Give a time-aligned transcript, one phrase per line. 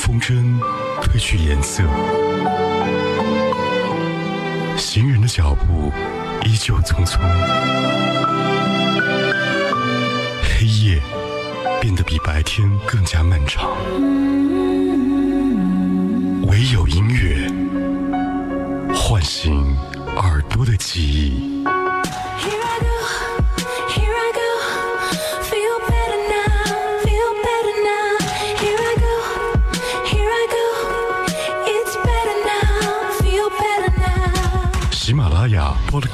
[0.00, 0.58] 风筝
[1.02, 1.82] 褪去颜色，
[4.78, 5.92] 行人的脚步
[6.42, 7.20] 依旧匆匆，
[10.42, 11.02] 黑夜
[11.82, 13.70] 变得比白天更加漫长，
[16.46, 17.46] 唯有音乐
[18.94, 19.76] 唤醒
[20.16, 21.62] 耳朵的记忆。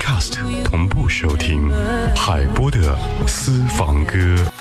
[0.06, 1.68] Cast 同步收听
[2.14, 2.96] 海波的
[3.26, 4.55] 私房歌。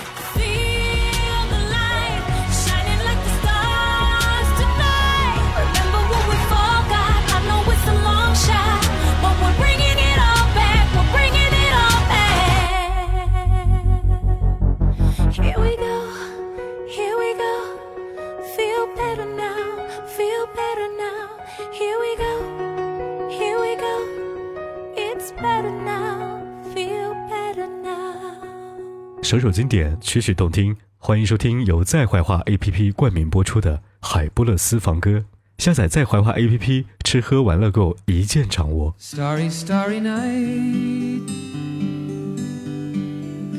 [29.35, 35.11] 首首经典，曲曲动听，欢迎收听由在怀化 APP 冠名播出的《海波勒私房歌》。
[35.57, 38.95] 下载在怀化 APP，吃喝玩乐购一键掌握。
[38.97, 41.21] Starry, starry night.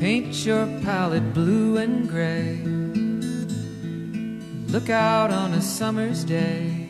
[0.00, 2.56] Paint your palette blue and gray.
[4.72, 6.88] Look out on a summer's day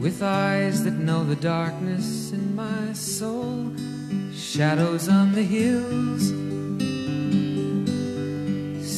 [0.00, 3.70] with eyes that know the darkness in my soul.
[4.34, 6.32] Shadows on the hills.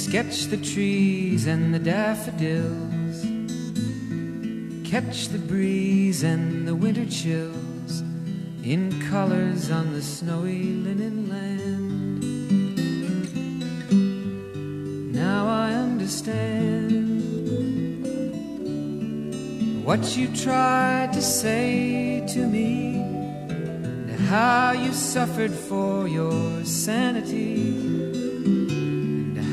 [0.09, 3.27] Sketch the trees and the daffodils.
[4.91, 8.03] Catch the breeze and the winter chills
[8.65, 12.25] in colors on the snowy linen land.
[15.15, 17.21] Now I understand
[19.85, 27.98] what you tried to say to me, and how you suffered for your sanity,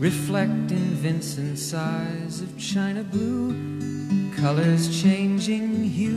[0.00, 3.52] reflect in Vincent's eyes of china blue,
[4.34, 6.16] colors changing hue.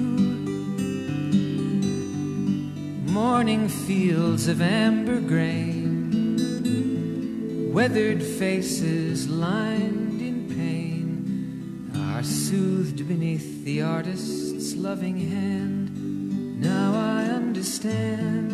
[3.11, 6.13] Morning fields of amber grain,
[7.73, 16.61] weathered faces lined in pain, are soothed beneath the artist's loving hand.
[16.61, 18.53] Now I understand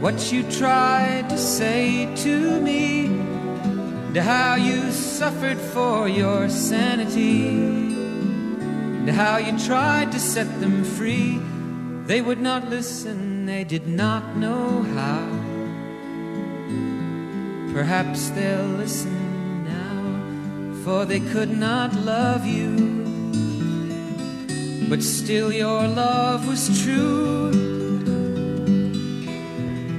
[0.00, 9.10] what you tried to say to me, and how you suffered for your sanity, and
[9.10, 11.40] how you tried to set them free.
[12.06, 15.26] They would not listen, they did not know how.
[17.72, 23.04] Perhaps they'll listen now, for they could not love you.
[24.88, 27.75] But still, your love was true.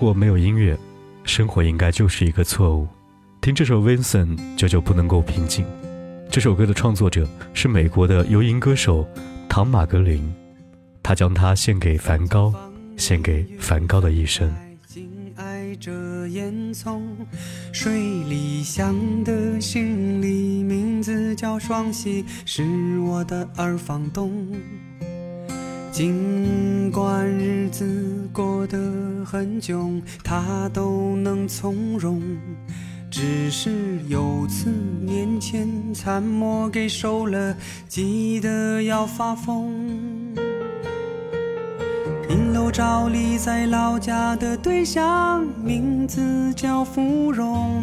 [0.00, 0.78] 如果没有音乐，
[1.24, 2.86] 生活应该就是一个错误。
[3.40, 5.66] 听这首《Vincent》，久久不能够平静。
[6.30, 9.04] 这首歌的创作者是美国的游吟歌手
[9.48, 10.32] 唐·马格林，
[11.02, 12.54] 他将它献给梵高，
[12.96, 14.48] 献给梵高的一生。
[14.86, 15.90] 紧挨着
[16.28, 17.02] 烟囱，
[17.72, 24.46] 水里响的行李，名字叫双喜，是我的二房东。
[25.98, 27.84] 尽管日子
[28.32, 28.78] 过得
[29.26, 32.22] 很窘，他都能从容。
[33.10, 34.70] 只是有次
[35.02, 37.52] 年前参谋给收了，
[37.88, 39.72] 急得要发疯。
[42.30, 47.82] 银楼照例在老家的对象，名字叫芙蓉。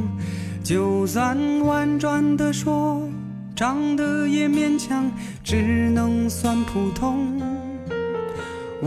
[0.64, 3.10] 就算婉转的说，
[3.54, 5.12] 长得也勉强，
[5.44, 7.42] 只能算普通。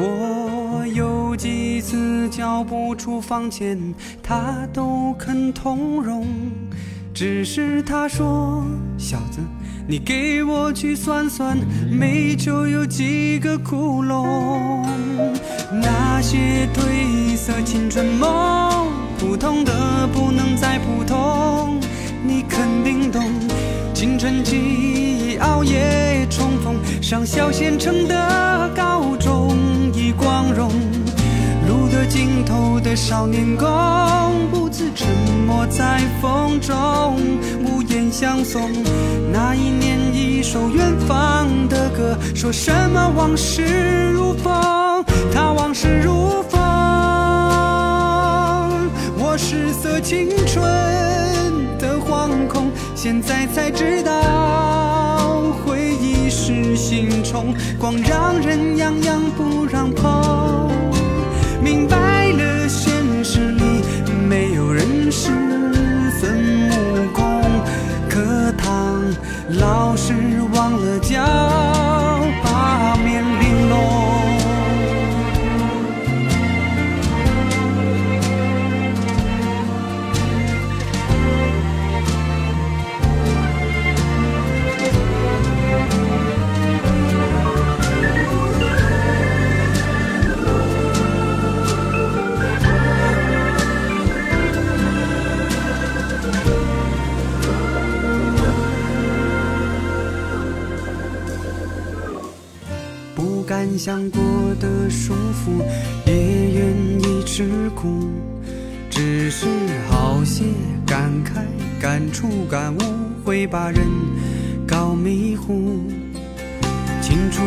[0.00, 3.76] 我有几次交不出房钱，
[4.22, 6.24] 他都肯通融。
[7.12, 8.64] 只是他说
[8.96, 9.40] ：“小子，
[9.88, 11.58] 你给我去算算，
[11.90, 14.86] 煤球有几个窟窿？
[15.72, 18.86] 那些褪色青春梦，
[19.18, 21.80] 普通的不能再普通。
[22.24, 23.24] 你肯定懂，
[23.92, 28.97] 青春期熬夜冲锋，上小县城的高
[30.12, 30.70] 光荣。
[31.68, 33.66] 路的尽头的少年宫，
[34.50, 35.06] 不自沉
[35.46, 37.20] 默在风中，
[37.62, 38.70] 无言相送。
[39.30, 46.58] 那一年，一首远方的歌，说什么往事如风，他往事如风。
[49.18, 50.62] 我失色青春
[51.78, 54.10] 的惶恐，现在才知道，
[56.48, 60.27] 是心虫，光让人痒痒不让碰。
[108.98, 109.46] 只是
[109.88, 110.42] 好些
[110.84, 111.38] 感慨、
[111.80, 112.78] 感触、感悟，
[113.24, 113.86] 会把人
[114.66, 115.80] 搞迷糊。
[117.00, 117.40] 清楚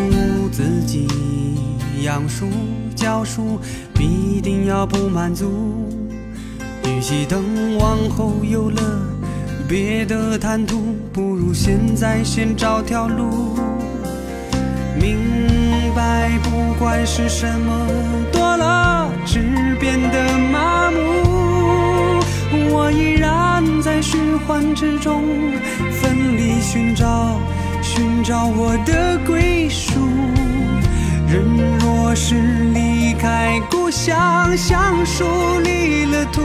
[0.50, 1.10] 自己
[2.04, 2.48] 养书
[2.96, 3.60] 教书，
[3.94, 5.90] 必定要不满足。
[6.86, 7.44] 与其等
[7.78, 8.82] 往后有了
[9.68, 13.60] 别的谈吐，不如现在先找条路。
[14.98, 15.18] 明
[15.94, 17.88] 白，不管是什么
[18.32, 21.31] 多了，只变得麻木。
[22.54, 25.24] 我依然在循环之中，
[25.92, 27.40] 奋力寻找，
[27.82, 29.94] 寻找我的归属。
[31.28, 31.44] 人
[31.80, 32.36] 若是
[32.74, 35.24] 离开故乡，像树
[35.64, 36.42] 离了土，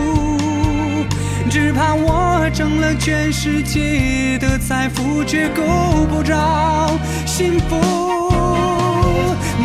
[1.51, 5.63] 只怕我挣了全世界的财富，却够
[6.09, 6.91] 不着
[7.27, 8.26] 幸福。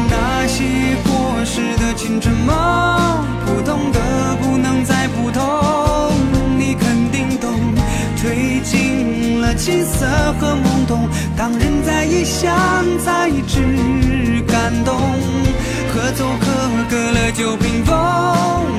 [0.10, 0.64] 那些
[1.04, 2.56] 过时的青春梦，
[3.46, 4.00] 普通的
[4.42, 5.42] 不能再普通，
[6.58, 7.50] 你肯定懂。
[8.18, 10.06] 褪尽了青涩
[10.40, 12.52] 和懵懂，当人在异乡
[13.04, 14.96] 才知感动。
[15.94, 16.46] 合奏课
[16.90, 17.96] 隔了九屏风，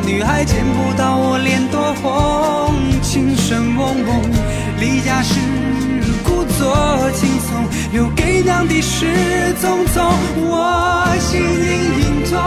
[0.07, 4.23] 女孩见不到我脸多红，琴声嗡嗡，
[4.81, 5.39] 离家时
[6.25, 9.05] 故作轻松，留给娘的是
[9.61, 10.01] 匆匆，
[10.49, 11.45] 我心隐
[12.01, 12.41] 隐痛，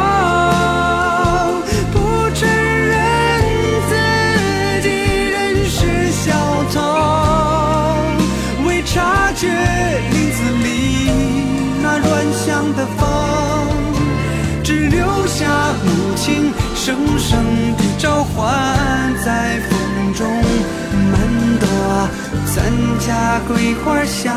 [1.93, 1.95] 不
[2.33, 2.97] 承认
[3.87, 3.91] 自
[4.81, 4.89] 己
[5.29, 5.37] 仍
[5.69, 6.33] 是小
[6.73, 6.75] 童，
[8.65, 9.47] 未察觉
[10.09, 10.65] 林子里
[11.83, 13.05] 那乱响的风，
[14.63, 15.45] 只留下
[15.85, 17.37] 母亲声声
[17.77, 20.25] 的召唤在风中。
[21.11, 21.13] 满
[21.59, 21.67] 朵
[22.55, 22.55] 咱
[22.99, 24.33] 家桂花香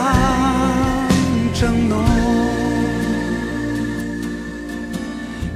[1.61, 1.99] 正浓，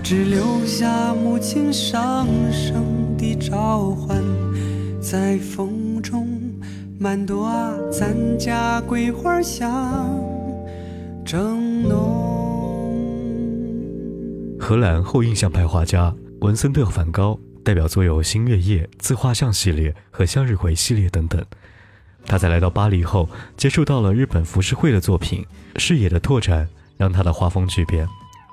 [0.02, 4.20] 只留下母亲声声的召唤
[5.00, 6.26] 在风中。
[6.98, 10.20] 满朵啊，咱家桂花香
[11.24, 12.18] 正浓。
[14.58, 21.40] 荷兰后印象派画家文森特·梵高代表作有《星月夜》、自画像系列和向日葵系列等等。
[22.26, 25.44] 他在来到巴黎后，接触到了日本浮世绘的作品，
[25.76, 28.08] 视野的拓展让他的画风巨变。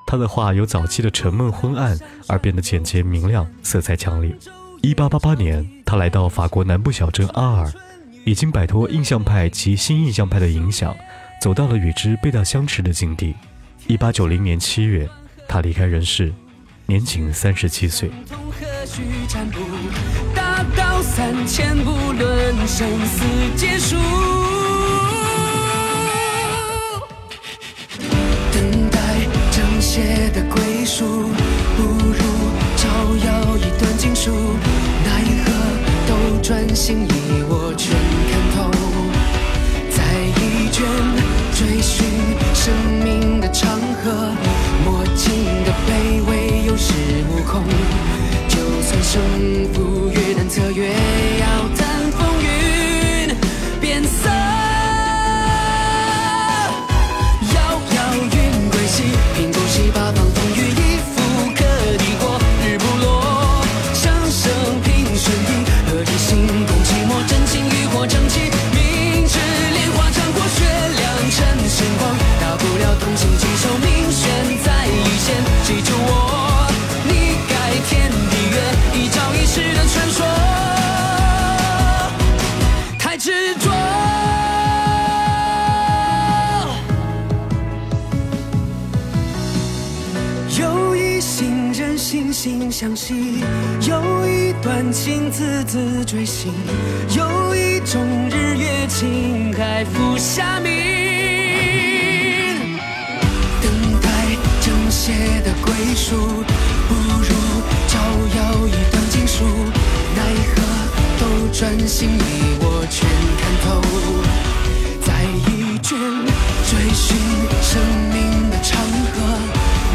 [0.08, 1.98] 他的画由早期的沉闷昏暗
[2.28, 4.36] 而变得简洁明亮，色彩强烈。
[4.82, 7.72] 一八八八年，他来到法国南部小镇阿尔，
[8.26, 10.96] 已经摆脱印象派及新印象派的影响，
[11.40, 13.36] 走到了与之背道相驰的境地。
[13.88, 15.08] 一八九零年七月，
[15.48, 16.34] 他离开人世，
[16.86, 18.10] 年仅三十七岁。
[20.60, 23.24] 大道三千不论生死
[23.56, 23.96] 劫数。
[28.52, 29.00] 等待
[29.52, 31.30] 正邪的归属，
[31.78, 32.20] 不如
[32.76, 32.90] 照
[33.26, 34.32] 耀一段经书。
[35.06, 35.50] 奈何
[36.10, 36.14] 斗
[36.44, 37.10] 转星移，
[37.48, 37.96] 我全
[38.30, 38.70] 看透。
[39.96, 40.04] 在
[40.42, 40.84] 一卷
[41.56, 42.06] 追寻
[42.54, 44.36] 生命的长河，
[44.84, 45.32] 莫情
[45.64, 46.92] 的卑微有恃
[95.02, 96.52] 情字字锥心，
[97.16, 100.70] 有一种日月情海浮霞明。
[103.62, 104.10] 等待
[104.60, 105.14] 正邪
[105.46, 106.18] 的归属，
[106.90, 107.30] 不如
[107.88, 107.98] 照
[108.36, 109.46] 耀一段经书。
[110.18, 110.22] 奈
[110.54, 110.62] 何
[111.18, 112.20] 斗转星移，
[112.60, 113.08] 我全
[113.40, 113.68] 看透。
[115.02, 115.98] 在一卷
[116.68, 117.16] 追寻
[117.62, 118.78] 生命的长
[119.14, 119.18] 河，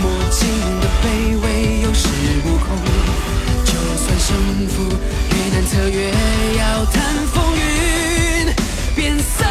[0.01, 0.49] 莫情
[0.81, 1.05] 的卑
[1.43, 1.45] 微
[1.83, 2.09] 有恃
[2.47, 3.04] 无恐。
[4.27, 4.35] 胜
[4.69, 6.11] 负越难测，越
[6.59, 7.61] 要谈风云
[8.97, 9.45] 变色。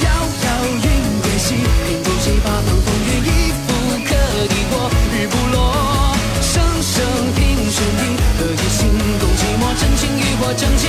[0.00, 0.08] 遥
[0.42, 0.84] 遥云
[1.20, 1.52] 归西，
[1.86, 3.68] 平不息八方风雨亦复
[4.06, 4.10] 可
[4.48, 4.72] 抵过。
[5.12, 6.96] 日不落，生生
[7.36, 7.38] 平
[7.70, 8.02] 顺地，
[8.38, 8.88] 何以心
[9.20, 9.62] 共寂寞？
[9.78, 10.82] 真情与我争气，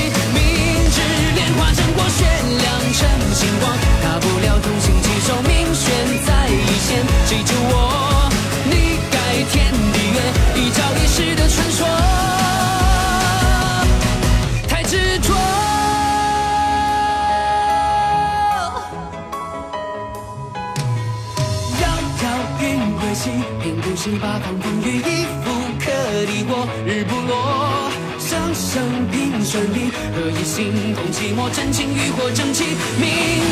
[30.14, 31.50] 何以心共寂寞？
[31.56, 32.66] 真情欲火争气，
[33.00, 33.08] 明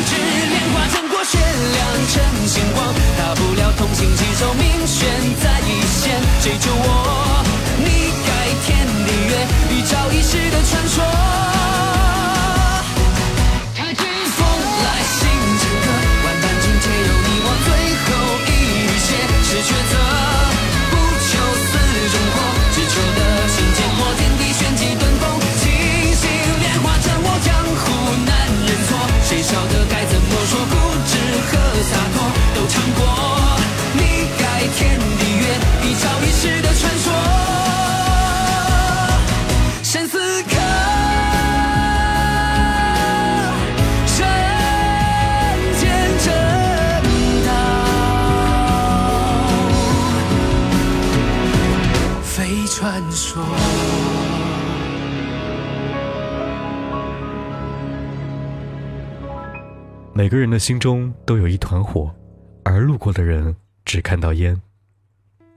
[0.06, 0.16] 知
[0.50, 1.78] 莲花争过雪亮
[2.12, 5.08] 成星光，大不了同心携手，命悬
[5.42, 6.20] 在一线。
[6.40, 7.44] 谁救我，
[7.78, 8.30] 你改
[8.66, 9.32] 天地月，
[9.70, 12.09] 一朝一世的传说。
[60.20, 62.14] 每个人的心中都有一团火，
[62.62, 64.54] 而路过的人只看到烟。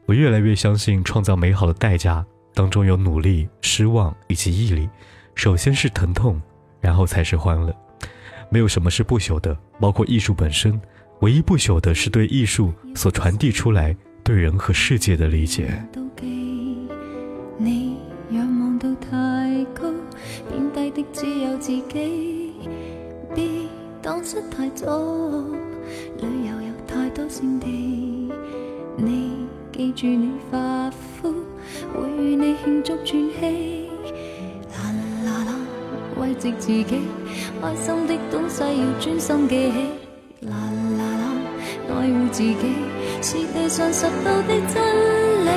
[0.05, 4.89] 我越来越相信，创造美好的代价当中有努力、失望以及毅力。
[5.35, 6.41] 首先是疼痛，
[6.79, 7.75] 然后才是欢乐。
[8.49, 10.79] 没有什么是不朽的，包括艺术本身。
[11.19, 13.93] 唯一不朽的是对艺术所传递出来
[14.23, 15.77] 对人和世界的理解。
[21.11, 23.62] 只有自己。
[24.03, 24.85] 別蕩失太早，
[26.19, 28.29] 旅游有太多胜地。
[28.97, 31.33] 你记住你发肤
[31.93, 33.05] 会与你庆祝轉
[33.39, 33.89] 機。
[34.73, 34.91] 啦
[35.23, 35.55] 啦啦，
[36.19, 36.85] 慰藉自己，
[37.61, 40.47] 开心的东西要专心记起。
[40.49, 40.57] 啦
[40.97, 41.25] 啦啦，
[41.87, 42.57] 爱护自己
[43.21, 44.83] 是地上拾到的真
[45.45, 45.49] 理。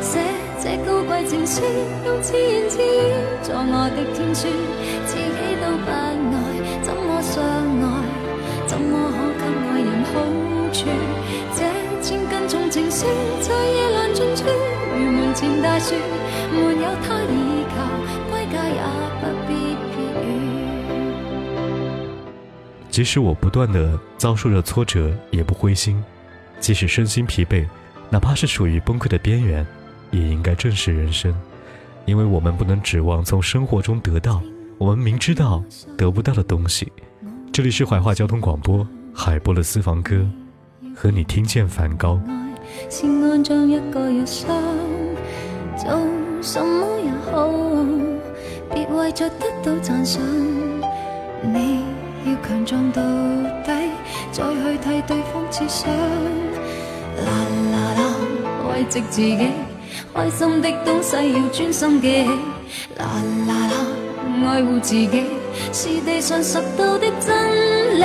[0.00, 0.20] 写
[0.62, 1.62] 这高贵情书，
[2.06, 3.12] 用自言自语
[3.42, 4.46] 作我的天书，
[10.18, 10.86] 好处？
[11.54, 11.62] 这
[12.02, 13.06] 千斤重情书
[13.40, 14.44] 在夜阑尽处，
[14.96, 15.94] 如门前大树，
[16.52, 17.76] 没有他倚靠，
[18.30, 18.80] 归家也
[19.20, 19.50] 不必
[19.90, 19.94] 撇
[20.24, 20.26] 雨。
[22.90, 26.02] 即使我不断的遭受着挫折，也不灰心；
[26.58, 27.64] 即使身心疲惫，
[28.10, 29.66] 哪怕是处于崩溃的边缘，
[30.10, 31.34] 也应该正视人生，
[32.06, 34.42] 因为我们不能指望从生活中得到
[34.78, 35.62] 我们明知道
[35.96, 36.92] 得不到的东西。
[37.52, 38.86] 这里是怀化交通广播，
[39.20, 40.14] 海波的私房歌，
[40.94, 42.20] 和你听见梵高。
[42.28, 42.54] 爱
[42.88, 44.56] 是按照一个日常，
[45.76, 45.90] 做
[46.40, 47.50] 什么也好，
[48.72, 50.22] 别为着得到赞赏。
[51.42, 51.80] 你
[52.26, 53.02] 要强壮到
[53.66, 53.90] 底，
[54.30, 55.92] 再去替对方设想。
[57.26, 57.32] 啦
[57.72, 58.14] 啦啦，
[58.70, 59.48] 慰藉自己，
[60.14, 62.28] 开心的东西要专心记起。
[62.96, 63.04] 啦
[63.48, 65.24] 啦啦，爱护自己
[65.72, 68.04] 是地上拾到的真理。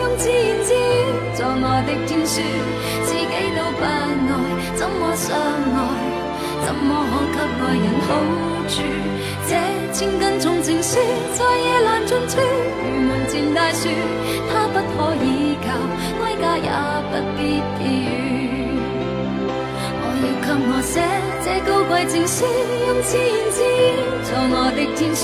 [0.00, 0.76] 用自言自语
[1.34, 2.40] 作我的天书，
[3.04, 3.86] 自己都不爱，
[4.76, 5.78] 怎么相爱？
[6.64, 6.88] 怎么
[7.32, 8.08] 可给爱人好
[8.68, 8.74] 处？
[9.48, 9.50] 这
[9.92, 10.96] 千斤重情书
[11.34, 13.88] 在夜阑尽处，如门前大树，
[14.48, 15.26] 它不可倚
[15.60, 15.66] 靠，
[16.18, 16.68] 归家也
[17.10, 18.08] 不必避雨。
[20.00, 20.94] 我要给我写
[21.44, 22.46] 这高贵情书，
[22.86, 23.68] 用自言自语
[24.24, 25.22] 作我的天书，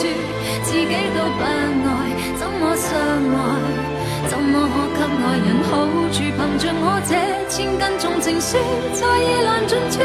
[0.64, 1.88] 自己都不爱，
[2.37, 3.88] 怎么相爱？
[4.26, 5.70] 怎么可给爱人好
[6.11, 6.18] 处？
[6.18, 7.14] 凭着我这
[7.48, 8.57] 千斤重情书，
[8.92, 10.00] 在夜阑尽处，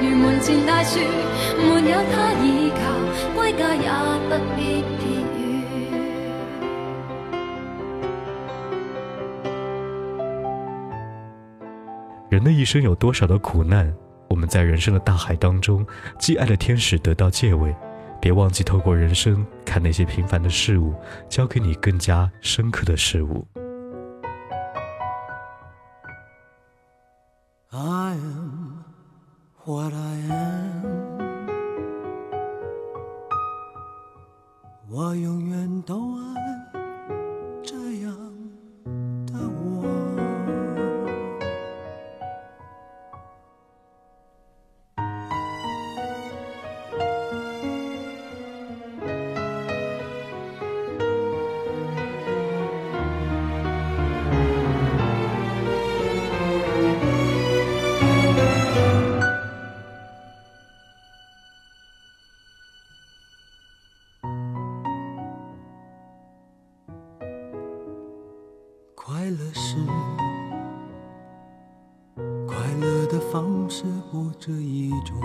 [0.00, 0.98] 如门前大树，
[1.58, 2.80] 没有他倚靠，
[3.34, 3.88] 归家也
[4.28, 5.00] 不必撇
[5.36, 5.38] 雨。
[12.30, 13.92] 人的一生有多少的苦难？
[14.28, 15.86] 我们在人生的大海当中，
[16.18, 17.74] 既爱的天使得到借位，
[18.20, 20.94] 别忘记透过人生看那些平凡的事物，
[21.28, 23.46] 教给你更加深刻的事物。
[73.30, 75.20] 方式不止一种，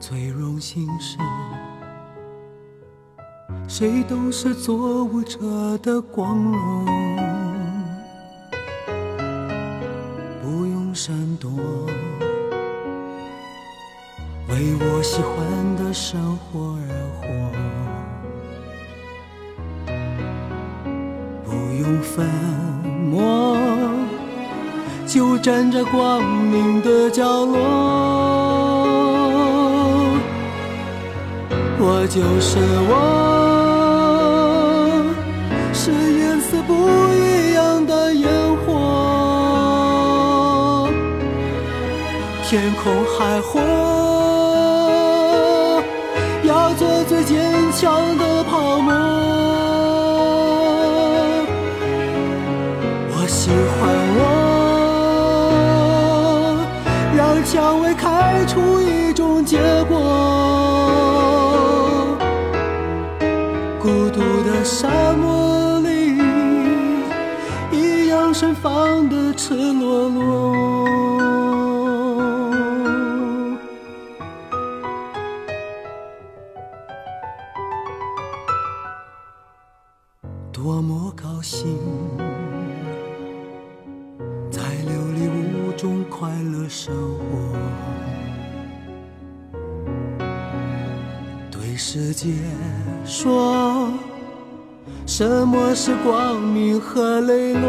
[0.00, 1.18] 最荣幸是，
[3.68, 7.11] 谁都是做舞者的光荣，
[25.42, 27.58] 站在光明的角落。
[31.80, 32.92] 我就是我，
[35.74, 36.72] 是颜色不
[37.12, 38.28] 一样的烟
[38.64, 40.88] 火，
[42.44, 43.60] 天空海阔，
[80.62, 81.76] 多么高兴，
[84.48, 87.58] 在琉璃屋中快乐生活。
[91.50, 92.28] 对世界
[93.04, 93.90] 说，
[95.04, 97.68] 什么是光明和磊落？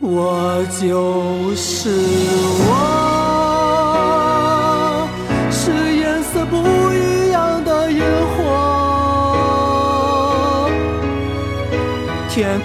[0.00, 2.77] 我就是我，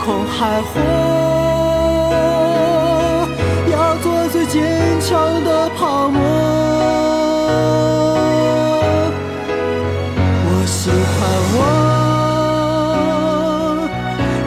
[0.04, 0.82] 空海阔。
[3.72, 4.62] 要做最坚
[5.00, 6.20] 强的泡沫。
[10.46, 11.20] 我喜欢
[11.56, 11.60] 我，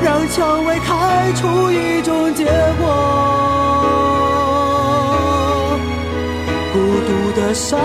[0.05, 1.40] 让蔷薇开出
[1.73, 2.45] 一种结
[2.79, 2.85] 果。
[6.73, 7.77] 孤独的沙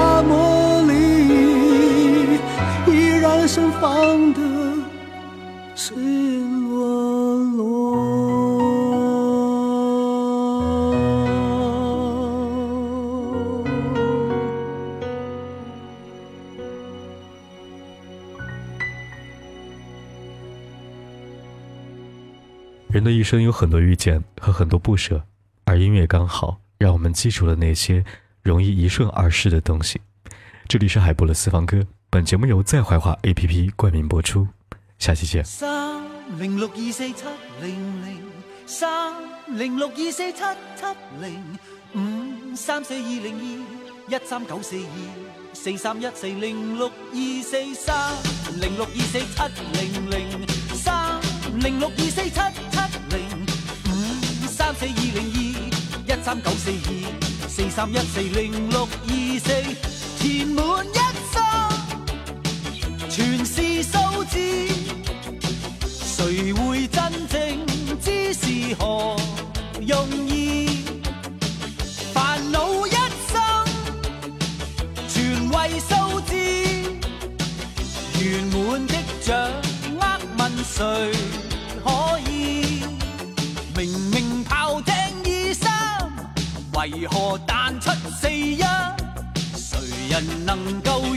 [23.12, 25.22] 的一生有很多遇见和很多不舍，
[25.66, 28.06] 而音乐刚好让我们记住了那些
[28.42, 30.00] 容易一瞬而逝的东西。
[30.70, 34.48] 这里是海波的私房歌，本节目由在怀化 APP 冠名播出，
[34.98, 35.44] 下期见。
[35.44, 36.02] 三
[36.40, 37.26] 零六二四七
[37.62, 38.18] 零零
[38.66, 39.14] 三
[39.58, 40.86] 零六二四七七
[41.20, 41.58] 零
[41.94, 43.62] 五三四二零二
[44.08, 48.16] 一三九四二四三一四零六二四三
[48.62, 49.26] 零六二四七
[49.82, 51.20] 零零三
[51.60, 52.81] 零六二四七七
[54.82, 55.30] 四二零二
[56.08, 56.90] 一三九四二
[57.48, 58.90] 四三一四零六二
[59.40, 59.48] 四
[60.18, 60.98] 填满一
[61.32, 61.36] 生
[63.08, 64.34] 全是数字。
[65.86, 67.38] 谁会真正
[68.02, 69.16] 知是何
[69.82, 70.84] 用意？
[72.12, 72.90] 烦恼一
[73.30, 73.40] 生
[75.08, 75.92] 全为数
[76.22, 76.34] 字，
[78.20, 79.30] 圆满的掌
[80.00, 80.02] 握
[80.40, 80.74] 问谁
[81.84, 81.88] 可
[82.28, 82.32] 以？
[86.82, 88.64] 为何弹出四一？
[89.56, 89.78] 谁
[90.10, 91.16] 人能夠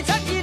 [0.00, 0.41] 九六零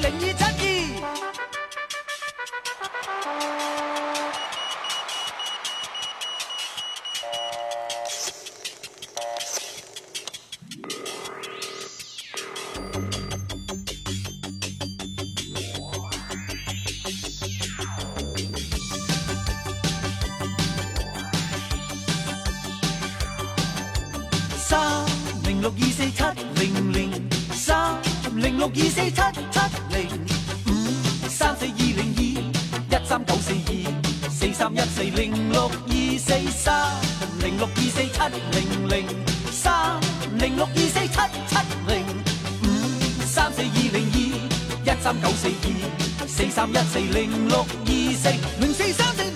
[47.49, 48.29] 六二四
[48.61, 49.19] 零四三四。
[49.19, 49.28] 零四三